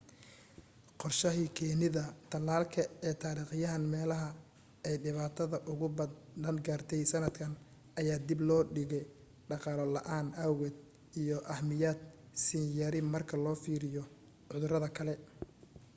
[1.01, 2.01] qorshahii keenida
[2.31, 4.29] talaalka ee taarikhiyan meelaha
[4.87, 7.53] aay dhibatada ugu badan gaartey sanadkan
[7.99, 9.01] ayaa dib loo dhige
[9.49, 10.75] dhaqaalo la'aan awgeed
[11.21, 11.99] iyo ahmiyad
[12.45, 14.03] siin yari marka loo fiiriyo
[14.49, 15.13] cudurada kale